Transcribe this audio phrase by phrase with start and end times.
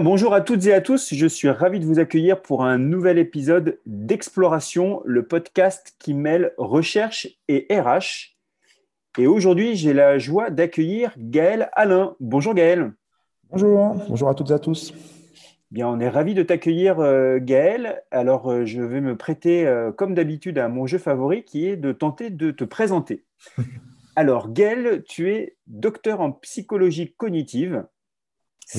[0.00, 3.18] Bonjour à toutes et à tous, je suis ravi de vous accueillir pour un nouvel
[3.18, 8.38] épisode d'Exploration, le podcast qui mêle recherche et RH.
[9.18, 12.16] Et aujourd'hui, j'ai la joie d'accueillir Gaël Alain.
[12.20, 12.94] Bonjour Gaël.
[13.50, 14.94] Bonjour, bonjour à toutes et à tous.
[15.70, 18.02] Bien, on est ravi de t'accueillir euh, Gaël.
[18.10, 21.76] Alors, euh, je vais me prêter, euh, comme d'habitude, à mon jeu favori qui est
[21.76, 23.24] de tenter de te présenter.
[24.16, 27.84] Alors, Gaël, tu es docteur en psychologie cognitive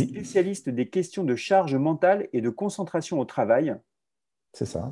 [0.01, 3.75] spécialiste des questions de charge mentale et de concentration au travail.
[4.53, 4.91] C'est ça.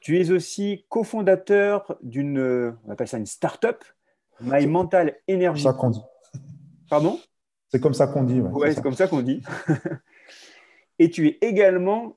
[0.00, 3.84] Tu es aussi cofondateur d'une, on appelle ça une start-up,
[4.40, 5.62] My Mental Energy.
[5.62, 6.02] C'est ça qu'on dit.
[6.88, 7.18] Pardon?
[7.68, 8.40] C'est comme ça qu'on dit.
[8.40, 9.42] Ouais, c'est comme ça qu'on dit.
[10.98, 12.16] et tu es également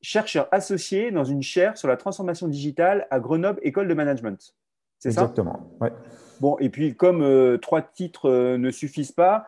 [0.00, 4.54] chercheur associé dans une chaire sur la transformation digitale à Grenoble École de Management.
[4.98, 5.22] C'est ça?
[5.22, 5.72] Exactement.
[5.80, 5.92] Ouais.
[6.40, 9.46] Bon, et puis comme euh, trois titres euh, ne suffisent pas,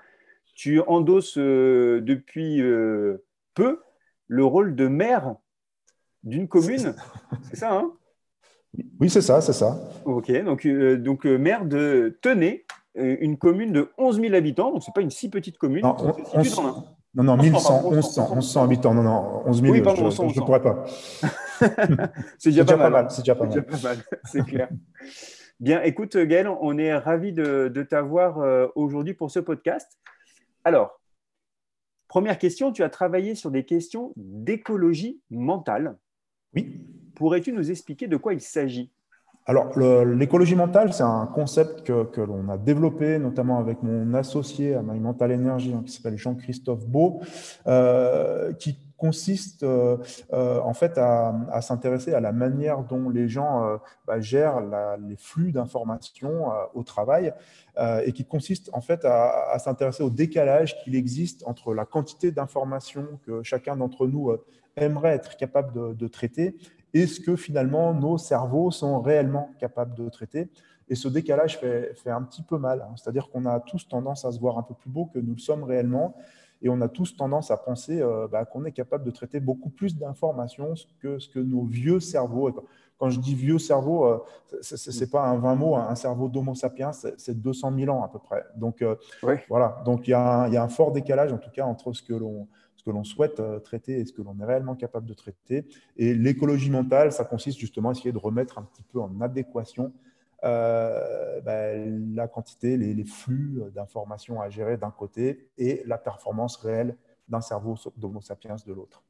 [0.58, 3.80] tu endosses euh, depuis euh, peu
[4.26, 5.36] le rôle de maire
[6.24, 6.96] d'une commune.
[7.48, 7.92] C'est ça, hein?
[9.00, 9.80] Oui, c'est ça, c'est ça.
[10.04, 12.66] Ok, donc, euh, donc maire de Tenay,
[12.96, 15.82] une commune de 11 000 habitants, donc ce n'est pas une si petite commune.
[15.82, 15.96] Non,
[17.14, 18.94] non, non, 1100, 1100, habitants.
[18.94, 20.84] Non, non, 11 000, oui, pardon, je ne pourrais pas.
[22.36, 23.06] c'est déjà, pas mal.
[23.10, 23.64] C'est déjà pas mal.
[24.24, 24.68] C'est clair.
[25.60, 29.98] Bien, écoute, Gaël, on est ravis de, de t'avoir aujourd'hui pour ce podcast.
[30.68, 31.00] Alors,
[32.08, 35.96] première question, tu as travaillé sur des questions d'écologie mentale.
[36.54, 36.84] Oui.
[37.14, 38.92] Pourrais-tu nous expliquer de quoi il s'agit?
[39.46, 44.82] Alors, l'écologie mentale, c'est un concept que, l'on a développé, notamment avec mon associé à
[44.82, 47.22] My Mental Energy, hein, qui s'appelle Jean-Christophe Beau,
[47.66, 49.96] euh, qui consiste euh,
[50.32, 54.60] euh, en fait à, s'intéresser à la manière dont les gens euh, bah, gèrent
[55.08, 57.32] les flux d'informations au travail
[58.04, 63.20] et qui consiste en fait à, s'intéresser au décalage qu'il existe entre la quantité d'informations
[63.24, 64.36] que chacun d'entre nous
[64.76, 66.56] aimerait être capable de, traiter
[66.92, 70.50] et ce que finalement nos cerveaux sont réellement capables de traiter.
[70.88, 72.80] Et ce décalage fait, un petit peu mal.
[72.80, 72.94] Hein.
[72.96, 75.40] C'est-à-dire qu'on a tous tendance à se voir un peu plus beau que nous le
[75.40, 76.16] sommes réellement.
[76.62, 79.70] Et on a tous tendance à penser euh, bah, qu'on est capable de traiter beaucoup
[79.70, 82.50] plus d'informations que ce que nos vieux cerveaux.
[82.98, 84.18] Quand je dis vieux cerveau, euh,
[84.60, 88.08] ce n'est pas un 20 mots, un cerveau d'Homo sapiens, c'est 200 000 ans à
[88.08, 88.44] peu près.
[88.56, 88.96] Donc euh,
[89.48, 92.48] voilà, donc il y, a un fort décalage en tout cas entre ce que l'on
[92.74, 95.66] ce que l'on souhaite traiter et ce que l'on est réellement capable de traiter.
[95.96, 99.92] Et l'écologie mentale, ça consiste justement à essayer de remettre un petit peu en adéquation
[100.44, 106.96] euh, ben, la quantité, les, flux d'informations à gérer d'un côté et la performance réelle
[107.28, 109.02] d'un cerveau d'Homo sapiens de l'autre.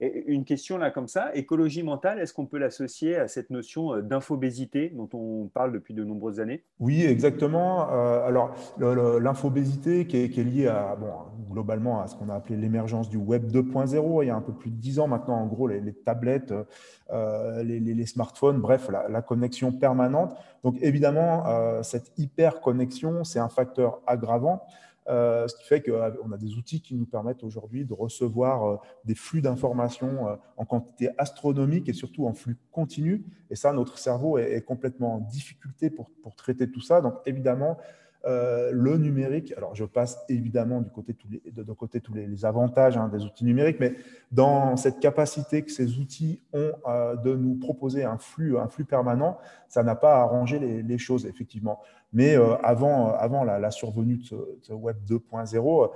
[0.00, 4.00] Une question là comme ça, écologie mentale, est-ce qu'on peut l'associer à cette notion euh,
[4.00, 6.62] d'infobésité dont on parle depuis de nombreuses années?
[6.78, 7.90] Oui, exactement.
[7.90, 11.10] Euh, alors l'infobésité qui, est, liée à, bon,
[11.50, 14.52] globalement à ce qu'on a appelé l'émergence du Web 2.0, il y a un peu
[14.52, 16.54] plus de dix ans maintenant, en gros, les, tablettes,
[17.10, 20.36] euh, les, smartphones, bref, la, connexion permanente.
[20.62, 24.62] Donc évidemment, cette hyper connexion, c'est un facteur aggravant.
[25.08, 28.76] Euh, ce qui fait qu'on a des outils qui nous permettent aujourd'hui de recevoir euh,
[29.04, 33.24] des flux d'informations euh, en quantité astronomique et surtout en flux continu.
[33.48, 37.00] Et ça, notre cerveau est, complètement en difficulté pour, pour traiter tout ça.
[37.00, 37.78] Donc évidemment,
[38.24, 41.14] euh, le numérique, alors je passe évidemment du côté
[41.52, 43.94] de, côté tous les, avantages hein, des outils numériques, mais
[44.32, 48.84] dans cette capacité que ces outils ont euh, de nous proposer un flux, un flux
[48.84, 51.80] permanent, ça n'a pas arrangé les, choses, effectivement.
[52.12, 54.24] Mais euh, avant, avant la, survenue de
[54.62, 55.90] ce, Web 2.0,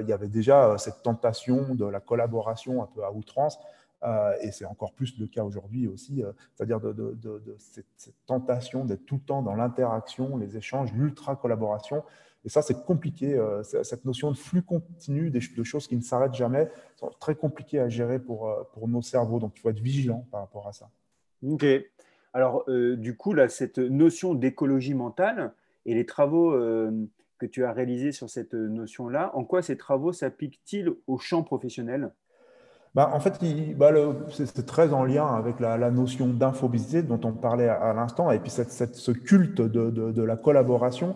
[0.00, 3.58] il y avait déjà cette tentation de la collaboration un peu à outrance.
[4.02, 7.16] Euh, et c'est encore plus le cas aujourd'hui aussi, euh, c'est-à-dire de,
[7.58, 12.02] cette, tentation d'être tout le temps dans l'interaction, les échanges, l'ultra-collaboration.
[12.46, 13.34] Et ça, c'est compliqué.
[13.34, 17.80] Euh, cette notion de flux continu, de choses qui ne s'arrêtent jamais, sont très compliquées
[17.80, 19.38] à gérer pour, pour nos cerveaux.
[19.38, 20.88] Donc, il faut être vigilant par rapport à ça.
[21.42, 21.66] OK.
[22.32, 25.52] Alors, du coup, là, cette notion d'écologie mentale
[25.84, 30.90] et les travaux que tu as réalisés sur cette notion-là, en quoi ces travaux s'appliquent-ils
[31.06, 32.12] au champ professionnel
[32.94, 33.38] bah, en fait,
[33.76, 33.92] bah,
[34.30, 38.50] c'est très en lien avec la, notion d'infobésité dont on parlait à, l'instant, et puis
[38.50, 41.14] ce culte de, la collaboration.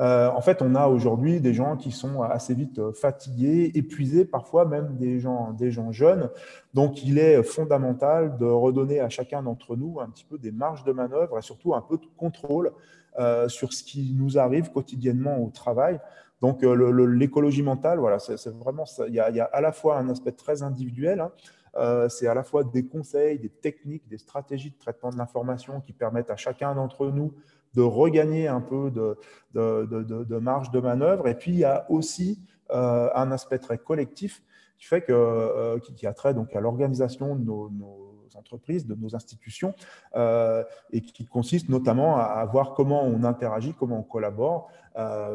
[0.00, 4.64] Euh, en fait, on a aujourd'hui des gens qui sont assez vite fatigués, épuisés, parfois
[4.64, 6.30] même des gens, des gens jeunes.
[6.72, 10.84] Donc, il est fondamental de redonner à chacun d'entre nous un petit peu des marges
[10.84, 12.70] de manœuvre et surtout un peu de contrôle
[13.18, 15.98] euh, sur ce qui nous arrive quotidiennement au travail.
[16.40, 18.84] Donc, euh, l'écologie mentale, voilà, c'est vraiment.
[19.08, 21.32] Il y, a, à la fois un aspect très individuel, hein.
[21.76, 25.80] euh, c'est à la fois des conseils, des techniques, des stratégies de traitement de l'information
[25.80, 27.34] qui permettent à chacun d'entre nous
[27.74, 31.28] de regagner un peu de, marge de manœuvre.
[31.28, 34.42] Et puis, il y a aussi euh, un aspect très collectif
[34.78, 38.07] qui fait que, qui, a trait donc à l'organisation de nos,
[38.38, 39.74] entreprises, de nos institutions,
[40.14, 44.70] et qui consiste notamment à, voir comment on interagit, comment on collabore.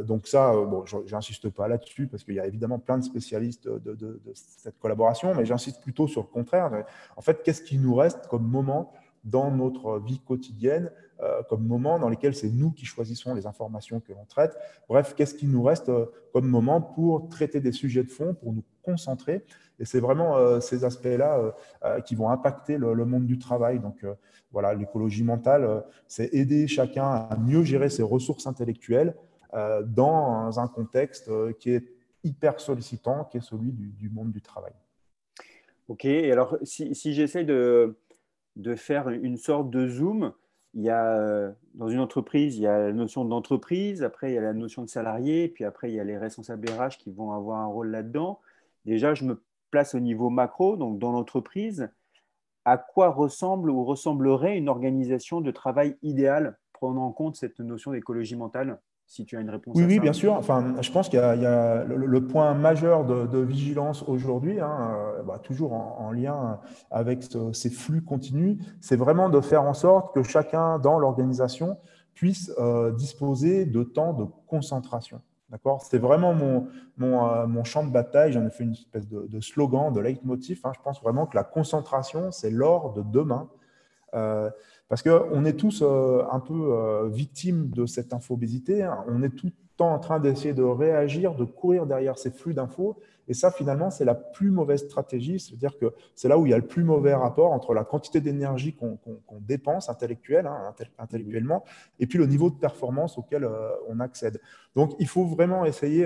[0.03, 4.21] donc ça, bon, j'insiste pas là-dessus parce qu'il y a évidemment plein de spécialistes de,
[4.33, 6.85] cette collaboration, mais j'insiste plutôt sur le contraire.
[7.17, 8.91] En fait, qu'est-ce qui nous reste comme moment
[9.23, 10.91] dans notre vie quotidienne
[11.21, 14.57] euh, comme moment dans lesquels c'est nous qui choisissons les informations que l'on traite?
[14.89, 18.51] Bref, qu'est-ce qui nous reste euh, comme moment pour traiter des sujets de fond, pour
[18.51, 19.43] nous concentrer
[19.79, 21.53] Et c'est vraiment euh, ces aspects-là
[22.05, 23.79] qui vont impacter le, monde du travail.
[23.79, 24.05] Donc
[24.51, 29.15] voilà, l'écologie mentale, c'est aider chacun à mieux gérer ses ressources intellectuelles
[29.85, 31.93] dans un contexte qui est
[32.23, 34.73] hyper sollicitant, qui est celui du, monde du travail.
[35.87, 37.97] Ok, et alors si, si j'essaie de,
[38.55, 40.33] de faire une sorte de zoom,
[40.73, 44.35] il y a, euh, dans une entreprise, il y a la notion d'entreprise, après il
[44.35, 47.11] y a la notion de salarié, puis après il y a les responsables RH qui
[47.11, 48.39] vont avoir un rôle là-dedans.
[48.85, 51.89] Déjà, je me place au niveau macro, donc dans l'entreprise.
[52.65, 57.91] À quoi ressemble ou ressemblerait une organisation de travail idéale, prenant en compte cette notion
[57.91, 59.75] d'écologie mentale si tu as une réponse.
[59.75, 60.33] Oui, oui, bien sûr.
[60.33, 65.39] Enfin, je pense qu'il y, a, le, point majeur de, vigilance aujourd'hui, hein, euh, bah,
[65.43, 66.59] toujours en, lien
[66.89, 71.77] avec ces flux continus, c'est vraiment de faire en sorte que chacun dans l'organisation
[72.13, 75.21] puisse euh, disposer de temps de concentration.
[75.49, 75.83] D'accord?
[75.83, 76.67] C'est vraiment mon,
[76.97, 78.31] mon, euh, mon, champ de bataille.
[78.33, 80.61] J'en ai fait une espèce de, slogan, de leitmotiv.
[80.63, 80.71] Hein.
[80.75, 83.49] Je pense vraiment que la concentration, c'est l'or de demain.
[84.93, 88.83] Parce qu'on est tous euh, un peu euh, victimes de cette infobésité.
[88.83, 89.03] Hein.
[89.07, 92.53] On est tout le temps en train d'essayer de réagir, de courir derrière ces flux
[92.53, 92.97] d'infos.
[93.27, 95.39] Et ça, finalement, c'est la plus mauvaise stratégie.
[95.39, 98.21] C'est-à-dire que c'est là où il y a le plus mauvais rapport entre la quantité
[98.21, 98.99] d'énergie qu'on
[99.39, 99.95] dépense hein,
[100.99, 101.63] intellectuellement
[101.99, 104.41] et puis le niveau de performance auquel euh, on accède.
[104.75, 106.05] Donc, il faut vraiment essayer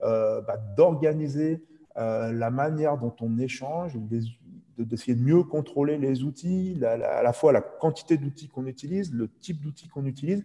[0.00, 1.62] bah, d'organiser
[1.96, 3.96] la manière dont on échange,
[4.78, 9.28] d'essayer de, mieux contrôler les outils, à la fois la quantité d'outils qu'on utilise, le
[9.28, 10.44] type d'outils qu'on utilise,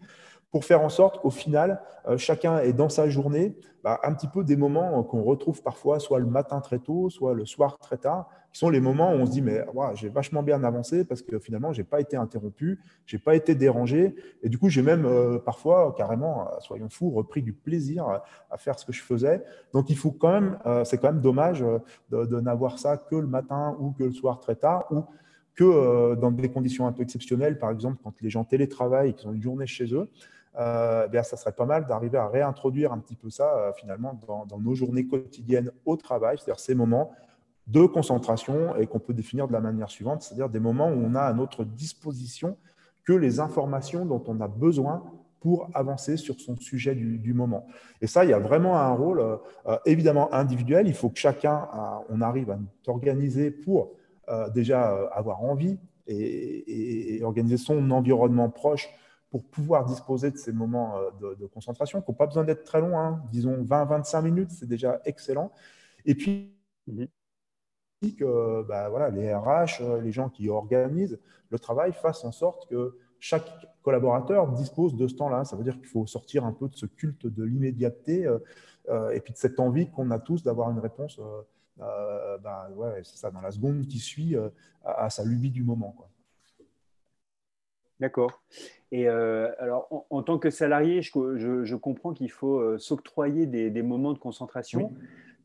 [0.52, 4.28] pour faire en sorte qu'au final, euh, chacun est dans sa journée bah, un petit
[4.28, 7.98] peu des moments qu'on retrouve parfois, soit le matin très tôt, soit le soir très
[7.98, 9.64] tard, qui sont les moments où on se dit, mais
[9.94, 13.36] j'ai vachement bien avancé parce que finalement, je n'ai pas été interrompu, je n'ai pas
[13.36, 17.54] été dérangé, et du coup, j'ai même euh, parfois, carrément, euh, soyons fous, repris du
[17.54, 18.08] plaisir
[18.52, 19.44] à, faire ce que je faisais.
[19.72, 21.64] Donc, il faut quand même, c'est quand même dommage
[22.10, 25.04] de, n'avoir ça que le matin ou que le soir très tard, ou
[25.56, 29.30] que dans des conditions un peu exceptionnelles, par exemple, quand les gens télétravaillent et qu'ils
[29.30, 32.92] ont une journée chez eux, euh, eh bien, ça serait pas mal d'arriver à réintroduire
[32.92, 37.12] un petit peu ça euh, finalement dans, nos journées quotidiennes au travail, c'est-à-dire ces moments
[37.68, 41.14] de concentration et qu'on peut définir de la manière suivante, c'est-à-dire des moments où on
[41.16, 42.58] a à notre disposition
[43.04, 45.04] que les informations dont on a besoin
[45.40, 47.66] pour avancer sur son sujet du, moment.
[48.02, 50.88] Et ça, il y a vraiment un rôle euh, évidemment individuel.
[50.88, 51.70] Il faut que chacun,
[52.10, 53.92] on arrive à s'organiser pour
[54.54, 55.80] déjà avoir envie
[56.10, 58.90] et, organiser son environnement proche
[59.30, 62.82] pour pouvoir disposer de ces moments euh, de, concentration, qui n'ont pas besoin d'être très
[62.82, 63.22] longs, hein.
[63.32, 65.52] disons 20-25 minutes, c'est déjà excellent.
[66.06, 66.52] Et puis,
[66.88, 67.08] mhm.
[68.18, 71.20] que bah, voilà, les RH, euh, les gens qui organisent
[71.52, 73.50] le travail fassent en sorte que chaque
[73.82, 75.46] collaborateur dispose de ce temps-là.
[75.46, 79.20] Ça veut dire qu'il faut sortir un peu de ce culte de l'immédiateté euh, et
[79.20, 81.20] puis de cette envie qu'on a tous d'avoir une réponse
[81.78, 84.36] bah, ouais, ça, dans la seconde qui suit
[84.84, 85.94] à, sa lubie du moment.
[85.98, 86.10] Quoi.
[88.00, 88.42] D'accord.
[88.92, 94.14] Et euh, alors, en, tant que salarié, je, comprends qu'il faut euh, s'octroyer des, moments
[94.14, 94.94] de concentration.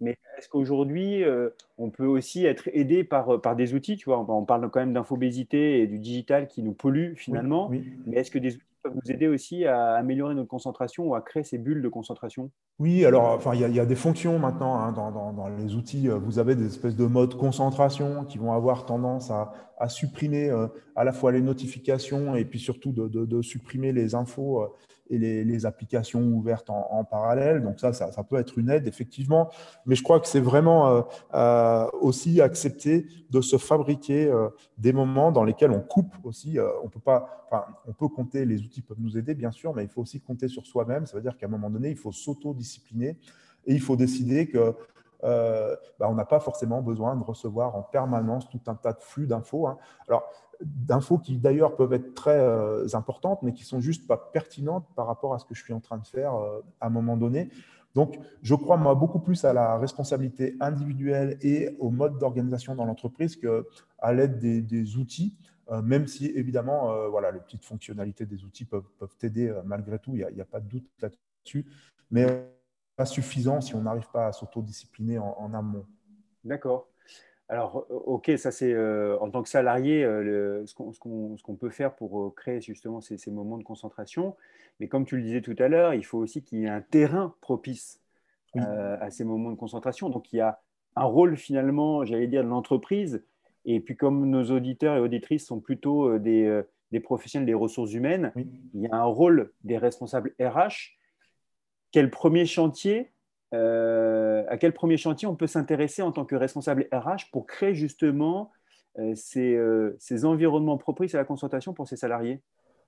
[0.00, 4.18] Mais est-ce qu'aujourd'hui, euh, on peut aussi être aidé par, par des outils tu vois,
[4.18, 7.70] on, parle quand même d'infobésité et du digital qui nous pollue finalement.
[8.06, 11.22] Mais est-ce que des outils peuvent nous aider aussi à améliorer notre concentration ou à
[11.22, 14.92] créer ces bulles de concentration Oui, alors enfin, il y, a des fonctions maintenant hein,
[14.92, 16.08] dans, les outils.
[16.08, 19.52] Vous avez des espèces de modes concentration qui vont avoir tendance à,
[19.88, 24.68] supprimer euh, à la fois les notifications et puis surtout de, supprimer les infos euh,
[25.10, 27.62] et les, applications ouvertes en, parallèle.
[27.62, 29.50] Donc ça, ça, peut être une aide, effectivement.
[29.86, 34.32] Mais je crois que c'est vraiment euh, aussi accepter de se fabriquer
[34.78, 36.58] des moments dans lesquels on coupe aussi.
[36.82, 39.84] on peut pas, enfin, on peut compter, les outils peuvent nous aider, bien sûr, mais
[39.84, 41.06] il faut aussi compter sur soi-même.
[41.06, 43.18] Ça veut dire qu'à un moment donné, il faut s'auto-discipliner
[43.66, 44.74] et il faut décider que
[45.24, 49.00] euh, bah, on n'a pas forcément besoin de recevoir en permanence tout un tas de
[49.00, 49.66] flux d'infos.
[49.66, 49.78] Hein.
[50.06, 50.24] Alors,
[50.62, 55.06] d'infos qui d'ailleurs peuvent être très euh, importantes, mais qui sont juste pas pertinentes par
[55.06, 57.50] rapport à ce que je suis en train de faire euh, à un moment donné.
[57.94, 62.84] Donc, je crois moi beaucoup plus à la responsabilité individuelle et au mode d'organisation dans
[62.84, 65.36] l'entreprise qu'à l'aide des, outils.
[65.84, 70.26] même si évidemment, voilà, les petites fonctionnalités des outils peuvent, peuvent t'aider malgré tout, il
[70.34, 71.66] n'y a, pas de doute là-dessus.
[72.10, 72.26] Mais
[72.96, 75.86] pas suffisant si on n'arrive pas à s'autodiscipliner en amont.
[76.42, 76.88] D'accord.
[77.48, 78.74] Alors, ok, ça c'est
[79.20, 83.64] en tant que salarié ce qu'on peut faire pour créer justement ces, ces, moments de
[83.64, 84.34] concentration.
[84.80, 86.80] Mais comme tu le disais tout à l'heure, il faut aussi qu'il y ait un
[86.80, 88.00] terrain propice
[88.56, 90.08] à ces moments de concentration.
[90.08, 90.60] Donc, il y a
[90.96, 93.24] un rôle finalement, j'allais dire, de l'entreprise.
[93.66, 98.32] Et puis, comme nos auditeurs et auditrices sont plutôt des, des professionnels des ressources humaines,
[98.36, 100.96] il y a un rôle des responsables RH.
[101.90, 103.13] Quel premier chantier euh,
[103.54, 108.50] à quel premier chantier on peut s'intéresser en tant que responsable RH pour créer justement
[108.98, 112.40] euh, euh, ces, environnements propices à la consultation pour ses salariés?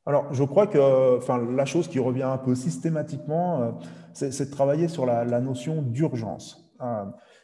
[0.04, 3.76] Alors, je crois que enfin, la chose qui revient un peu systématiquement,
[4.12, 6.72] c'est de travailler sur la, notion d'urgence.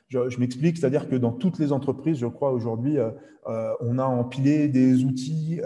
[0.09, 2.99] je, m'explique, c'est-à-dire que dans toutes les entreprises, je crois aujourd'hui,
[3.47, 5.61] on a empilé des outils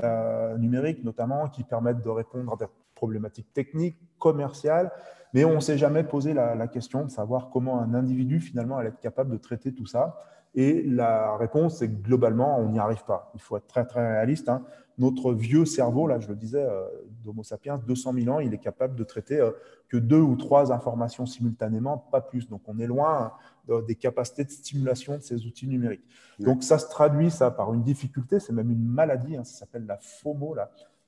[0.59, 2.57] numériques notamment qui permettent de répondre
[2.97, 4.91] problématiques techniques, commerciales,
[5.33, 8.88] mais on ne s'est jamais posé la, question de savoir comment un individu finalement allait
[8.88, 10.19] être capable de traiter tout ça.
[10.55, 13.31] Et la réponse, c'est que globalement, on n'y arrive pas.
[13.35, 14.49] Il faut être très, très réaliste.
[14.49, 14.65] Hein.
[14.97, 16.87] Notre vieux cerveau, là, je le disais, euh,
[17.23, 19.50] d'Homo sapiens, 200 000 ans, il est capable de traiter euh,
[19.91, 22.49] que deux ou trois informations simultanément, pas plus.
[22.49, 23.35] Donc, on est loin
[23.69, 26.07] euh, des capacités de stimulation de ces outils numériques.
[26.38, 29.45] Donc, ça se traduit, ça, par une difficulté, c'est même une maladie, hein.
[29.45, 30.55] ça s'appelle la FOMO,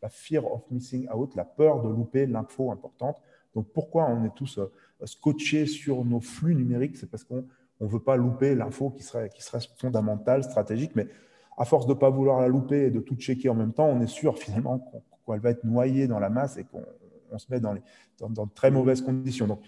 [0.02, 3.20] la fear of missing out, la peur de louper l'info importante.
[3.54, 4.70] Donc pourquoi on est tous euh,
[5.04, 6.96] scotchés sur nos flux numériques?
[6.96, 7.44] C'est parce qu'on
[7.80, 11.08] ne veut pas louper l'info qui serait, qui serait fondamentale, stratégique, mais
[11.56, 13.86] à force de ne pas vouloir la louper et de tout checker en même temps,
[13.86, 14.78] on est sûr finalement
[15.26, 17.82] qu'elle va être noyée dans la masse et qu'on se met dans, les,
[18.20, 19.46] dans, de très mauvaises conditions.
[19.46, 19.60] Donc,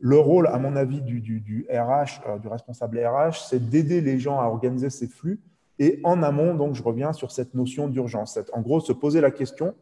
[0.00, 4.18] le rôle, à mon avis, du, du, RH, euh, du responsable RH, c'est d'aider les
[4.18, 5.40] gens à organiser ces flux.
[5.78, 8.38] Et en amont, donc, je reviens sur cette notion d'urgence.
[8.52, 9.74] En gros, se poser la question,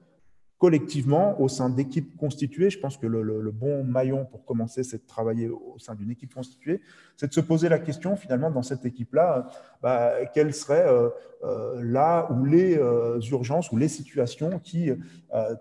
[0.59, 5.07] collectivement, au sein d'équipes constituées, je pense que le, bon maillon pour commencer, c'est de
[5.07, 6.81] travailler au sein d'une équipe constituée,
[7.17, 9.49] c'est de se poser la question, finalement, dans cette équipe-là,
[9.83, 11.11] bah, quelles seraient euh,
[11.45, 14.91] euh, là où les euh, urgences ou les situations qui,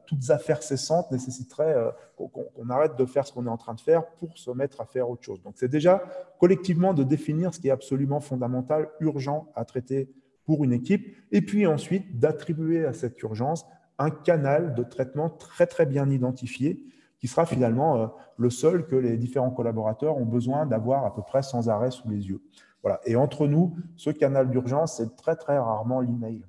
[0.06, 1.76] toutes affaires cessantes, nécessiteraient
[2.16, 4.86] qu'on arrête de faire ce qu'on est en train de faire pour se mettre à
[4.86, 5.42] faire autre chose.
[5.44, 6.02] Donc, c'est déjà
[6.40, 10.10] collectivement de définir ce qui est absolument fondamental, urgent à traiter
[10.46, 13.66] pour une équipe, et puis ensuite d'attribuer à cette urgence
[13.98, 16.84] un canal de traitement très très bien identifié
[17.20, 21.22] qui sera finalement euh, le seul que les différents collaborateurs ont besoin d'avoir à peu
[21.22, 22.42] près sans arrêt sous les yeux.
[22.84, 23.00] Voilà.
[23.06, 26.46] Et entre nous, ce canal d'urgence, c'est très très rarement l'email.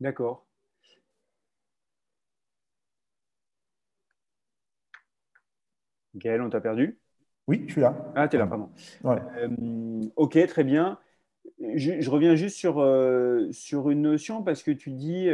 [0.00, 0.46] D'accord.
[6.14, 6.98] Gaël, on t'a perdu?
[7.46, 7.94] Oui, je suis là.
[8.14, 8.70] Ah, tu es là, pardon.
[9.04, 10.98] Euh, ok, très bien.
[11.74, 15.28] Je, reviens juste sur, euh, sur une notion parce que tu dis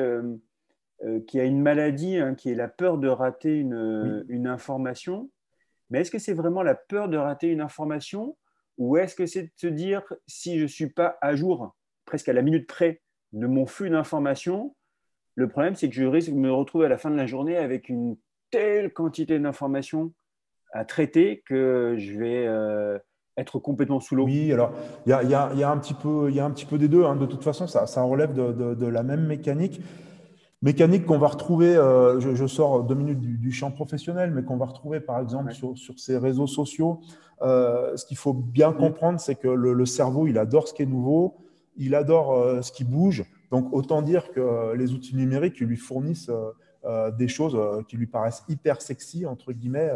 [1.04, 5.30] euh, qui a une maladie hein, qui est la peur de rater une, information.
[5.90, 8.36] Mais est-ce que c'est vraiment la peur de rater une information
[8.78, 12.28] ou est-ce que c'est de se dire si je ne suis pas à jour, presque
[12.28, 13.02] à la minute près,
[13.32, 14.74] de mon flux d'informations,
[15.34, 17.56] le problème c'est que je risque de me retrouver à la fin de la journée
[17.56, 18.16] avec une
[18.50, 20.12] telle quantité d'informations
[20.72, 22.98] à traiter que je vais euh,
[23.42, 24.24] être complètement sous l'eau.
[24.24, 24.72] Oui, alors
[25.06, 27.04] il y a, un petit peu, y a un petit peu des deux.
[27.04, 27.16] Hein.
[27.16, 29.80] De toute façon, ça, ça relève de, la même mécanique
[30.62, 34.66] mécanique qu'on va retrouver, euh, je, sors deux minutes du, champ professionnel, mais qu'on va
[34.66, 37.00] retrouver par exemple sur, ces réseaux sociaux.
[37.42, 40.86] Euh, ce qu'il faut bien comprendre, c'est que le, cerveau, il adore ce qui est
[40.86, 41.36] nouveau,
[41.76, 43.24] il adore euh, ce qui bouge.
[43.50, 46.30] Donc autant dire que les outils numériques lui fournissent
[47.18, 47.56] des choses
[47.86, 49.90] qui lui paraissent hyper sexy, entre guillemets,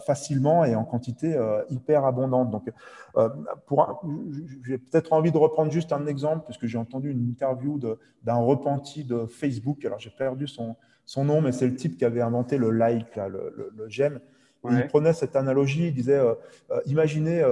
[0.00, 2.50] facilement et en quantité euh, hyper abondante.
[2.50, 2.70] Donc,
[3.16, 3.28] euh,
[3.66, 4.02] pour
[4.64, 9.04] j'ai peut-être envie de reprendre juste un exemple, puisque j'ai entendu une interview d'un repenti
[9.04, 9.84] de Facebook.
[9.84, 13.16] Alors, j'ai perdu son, son nom, mais c'est le type qui avait inventé le like,
[13.16, 14.20] le, j'aime.
[14.70, 16.20] Il prenait cette analogie, il disait
[16.86, 17.42] imaginez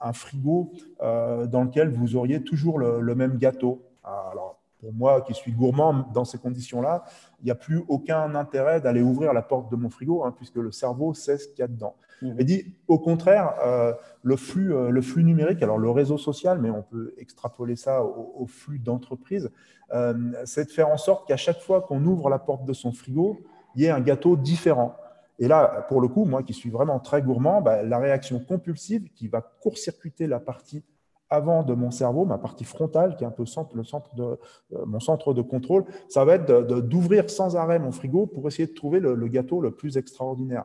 [0.00, 3.82] un frigo dans lequel vous auriez toujours le, le même gâteau.
[4.04, 7.04] Alors, pour moi qui suis gourmand dans ces conditions-là,
[7.40, 10.56] il n'y a plus aucun intérêt d'aller ouvrir la porte de mon frigo, hein, puisque
[10.56, 11.94] le cerveau sait ce qu'il y a dedans.
[12.22, 12.34] Mmh.
[12.38, 16.58] Et dit, au contraire, euh, le, flux, euh, le flux numérique, alors le réseau social,
[16.58, 19.50] mais on peut extrapoler ça au, flux d'entreprise,
[19.92, 22.92] euh, c'est de faire en sorte qu'à chaque fois qu'on ouvre la porte de son
[22.92, 23.40] frigo,
[23.74, 24.96] il y ait un gâteau différent.
[25.38, 29.08] Et là, pour le coup, moi qui suis vraiment très gourmand, bah, la réaction compulsive
[29.14, 30.84] qui va court-circuiter la partie
[31.30, 34.84] avant de mon cerveau, ma partie frontale, qui est un peu le centre de, euh,
[34.84, 38.74] mon centre de contrôle, ça va être d'ouvrir sans arrêt mon frigo pour essayer de
[38.74, 40.64] trouver le, gâteau le plus extraordinaire.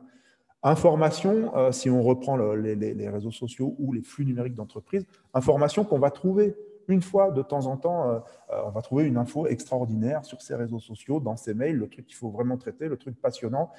[0.64, 6.00] Information, euh, si on reprend les, réseaux sociaux ou les flux numériques d'entreprise, information qu'on
[6.00, 6.56] va trouver
[6.88, 8.18] une fois de temps en temps, euh,
[8.64, 12.06] on va trouver une info extraordinaire sur ces réseaux sociaux, dans ces mails, le truc
[12.06, 13.70] qu'il faut vraiment traiter, le truc passionnant.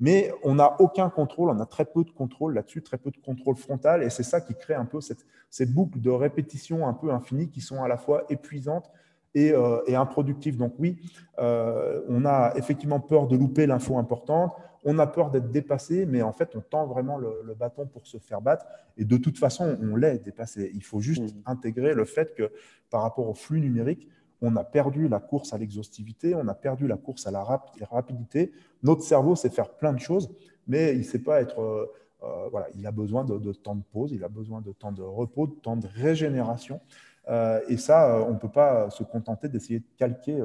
[0.00, 3.18] Mais on n'a aucun contrôle, on a très peu de contrôle là-dessus, très peu de
[3.18, 6.94] contrôle frontal, et c'est ça qui crée un peu cette, ces boucles de répétition un
[6.94, 8.90] peu infinies qui sont à la fois épuisantes
[9.34, 10.56] et, euh, improductives.
[10.56, 10.98] Donc oui,
[11.38, 14.52] euh, on a effectivement peur de louper l'info importante,
[14.84, 18.18] on a peur d'être dépassé, mais en fait, on tend vraiment le, bâton pour se
[18.18, 20.70] faire battre, et de toute façon, on l'est dépassé.
[20.74, 21.42] Il faut juste mmh.
[21.46, 22.50] intégrer le fait que
[22.90, 24.08] par rapport au flux numérique,
[24.42, 27.42] on a perdu la course à l'exhaustivité, on a perdu la course à la
[27.90, 28.52] rapidité.
[28.82, 30.30] Notre cerveau sait faire plein de choses,
[30.66, 31.60] mais il sait pas être.
[31.60, 34.92] Euh, euh, voilà, il a besoin de, temps de pause, il a besoin de temps
[34.92, 36.80] de repos, de temps de régénération.
[37.28, 40.42] Euh, et ça, on ne peut pas se contenter d'essayer de calquer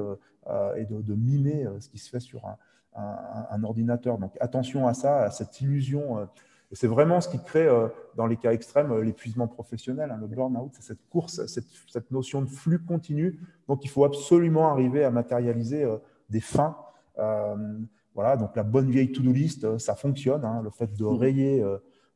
[0.76, 2.42] et de, mimer ce qui se fait sur
[2.94, 4.18] un, ordinateur.
[4.18, 6.28] Donc attention à ça, à cette illusion
[6.72, 10.10] c'est vraiment ce qui crée, euh, dans les cas extrêmes, euh, l'épuisement professionnel.
[10.10, 13.40] Hein, le burn-out, c'est cette course, cette, notion de flux continu.
[13.68, 15.96] Donc, il faut absolument arriver à matérialiser euh,
[16.28, 16.76] des fins.
[18.14, 20.44] voilà, donc la bonne vieille to-do list, ça fonctionne.
[20.44, 21.16] Hein, le fait de mmh.
[21.16, 21.64] rayer,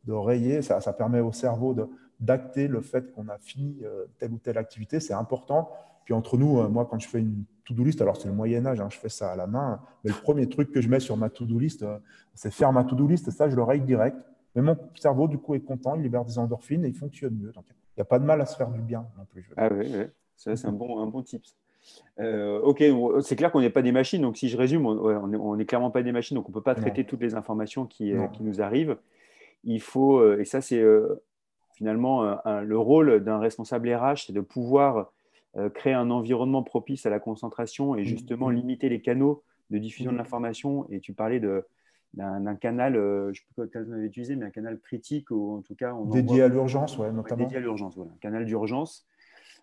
[0.05, 1.75] de rayer ça, ça permet au cerveau
[2.21, 3.83] d'acter le fait qu'on a fini
[4.19, 5.01] telle ou telle activité.
[5.01, 5.71] C'est important.
[6.05, 8.81] Puis entre nous, moi, quand je fais une to-do list, alors c'est le Moyen Âge,
[8.81, 11.17] hein, je fais ça à la main, mais le premier truc que je mets sur
[11.17, 11.85] ma to-do list,
[12.35, 14.17] c'est faire ma to-do list, et ça, je le raye direct.
[14.55, 17.53] Mais mon cerveau, du coup, est content, il libère des endorphines et il fonctionne mieux.
[17.53, 19.49] Donc, il n'y a pas de mal à se faire du bien non plus.
[19.57, 19.93] Ah oui,
[20.37, 21.57] ça, c'est un bon, un bon tips.
[22.19, 22.83] Euh, ok,
[23.23, 24.23] c'est clair qu'on n'est pas des machines.
[24.23, 26.37] Donc, si je résume, on n'est clairement pas des machines.
[26.37, 28.97] Donc, on ne peut pas traiter toutes les informations qui, euh, qui, nous arrivent.
[29.65, 30.83] Il faut, euh, et ça, c'est
[31.75, 35.13] finalement le rôle d'un responsable RH, c'est de pouvoir
[35.75, 38.05] créer un environnement propice à la concentration et mmh.
[38.05, 40.19] justement limiter les canaux de diffusion de mmh.
[40.19, 40.87] l'information.
[40.91, 41.65] Et tu parlais de,
[42.17, 45.63] d'un canal, euh, je ne sais pas quel utilisé, mais un canal critique, ou en
[45.63, 45.95] tout cas.
[45.95, 47.43] On dédié à l'urgence, ouais, notamment.
[47.43, 48.13] dédié à l'urgence, voilà.
[48.13, 49.07] Un canal d'urgence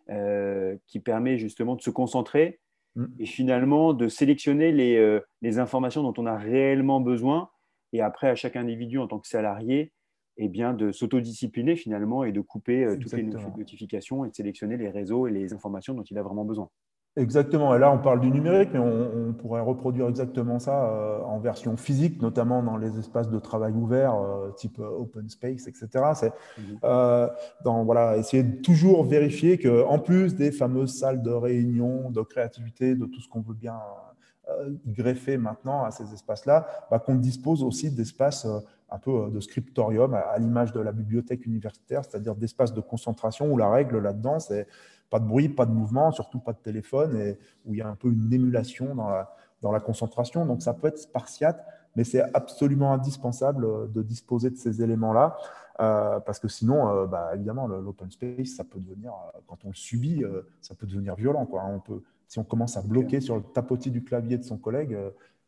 [0.10, 2.60] euh, qui permet justement de se concentrer
[2.96, 3.06] mm.
[3.20, 7.50] et finalement de sélectionner les, euh, les, informations dont on a réellement besoin.
[7.94, 9.92] Et après, à chaque individu en tant que salarié,
[10.38, 14.90] eh bien, de s'autodiscipliner finalement et de couper toutes les notifications et de sélectionner les
[14.90, 16.70] réseaux et les informations dont il a vraiment besoin.
[17.18, 17.76] Exactement.
[17.76, 21.76] Et là, on parle du numérique, mais on, pourrait reproduire exactement ça euh, en version
[21.76, 25.88] physique, notamment dans les espaces de travail ouverts, euh, type euh, open space, etc.
[26.14, 26.78] C'est mhm.
[27.66, 32.22] dans voilà, essayer de toujours vérifier que, en plus des fameuses salles de réunion, de
[32.22, 33.80] créativité, de tout ce qu'on veut bien
[34.86, 38.46] greffer maintenant à ces espaces-là, bah, qu'on dispose aussi d'espaces
[38.92, 43.58] un peu de scriptorium à l'image de la bibliothèque universitaire, c'est-à-dire d'espaces de concentration où
[43.58, 44.68] la règle là-dedans, c'est
[45.10, 47.88] pas de bruit, pas de mouvement, surtout pas de téléphone, et où il y a
[47.88, 50.46] un peu une émulation dans la, dans la concentration.
[50.46, 51.64] Donc ça peut être spartiate,
[51.96, 55.38] mais c'est absolument indispensable euh, de disposer de ces éléments-là,
[55.80, 59.14] euh, parce que sinon, euh, bah, évidemment, l'open space, ça peut devenir,
[59.48, 60.24] quand on le subit,
[60.62, 61.46] ça peut devenir violent.
[61.46, 61.64] Quoi.
[61.66, 64.98] On peut, si on commence à bloquer sur le tapotis du clavier de son collègue,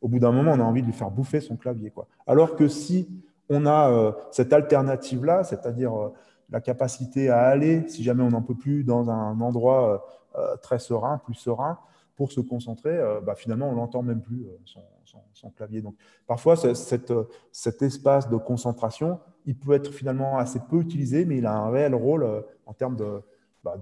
[0.02, 1.94] au bout d'un moment, on a envie de lui faire bouffer son clavier.
[2.28, 3.08] Alors que si
[3.50, 6.12] on a cette alternative-là, c'est-à-dire
[6.54, 10.04] la capacité à aller, si jamais on n'en peut plus, dans un endroit
[10.36, 11.80] euh, euh, très serein, plus serein,
[12.16, 15.82] pour se concentrer, euh, bah, finalement, on n'entend même plus son, clavier.
[15.82, 21.46] Donc, parfois, cet espace de concentration, il peut être finalement assez peu utilisé, mais il
[21.46, 22.26] a un réel rôle
[22.66, 23.22] en termes de,
[23.62, 23.76] bah,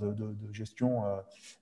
[0.52, 1.04] gestion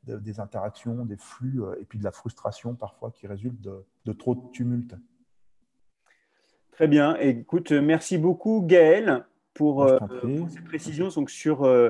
[0.04, 4.36] des interactions, des flux, et puis de la frustration parfois qui résulte de, de trop
[4.36, 4.96] de tumulte.
[6.80, 7.18] Très bien.
[7.18, 10.00] Écoute, merci beaucoup, Gaël pour, euh,
[10.48, 11.90] cette précision donc, sur euh,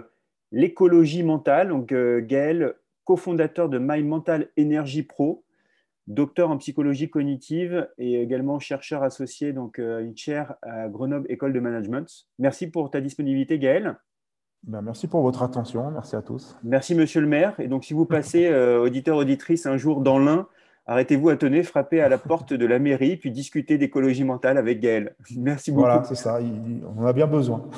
[0.52, 1.70] l'écologie mentale.
[1.70, 2.74] Donc, euh, Gaël,
[3.06, 5.44] cofondateur de My Mental Energy Pro,
[6.08, 11.54] docteur en psychologie cognitive et également chercheur associé donc, à une chaire à Grenoble École
[11.54, 12.26] de Management.
[12.40, 13.96] Merci pour ta disponibilité, Gaël.
[14.64, 15.92] Ben, merci pour votre attention.
[15.92, 16.58] Merci à tous.
[16.64, 17.54] Merci, monsieur le maire.
[17.60, 20.48] Et donc, si vous passez, auditeur, auditrice, un jour dans l'Ain,
[20.90, 24.80] arrêtez-vous à tenir, frappez à la porte de la mairie, puis discutez d'écologie mentale avec
[24.80, 25.16] Gaël.
[25.38, 25.84] Merci beaucoup.
[25.84, 27.70] Voilà, c'est ça, on en a bien besoin.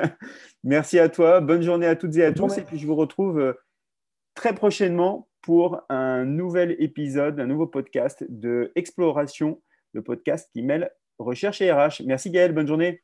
[0.64, 3.38] Merci à toi, bonne journée à toutes et à tous, et puis je vous retrouve
[3.38, 3.52] euh,
[4.34, 9.60] très prochainement pour un nouvel épisode, un nouveau podcast de Exploration,
[9.92, 12.02] le podcast qui mêle recherche et RH.
[12.06, 13.02] Merci Gaël, bonne journée.